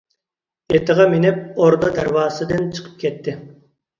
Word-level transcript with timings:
ئېتىغا 0.75 1.05
مىنىپ 1.11 1.59
ئوردا 1.65 1.91
دەرۋازىسىدىن 1.99 2.65
چىقىپ 2.79 2.95
كەتتى. 3.05 3.37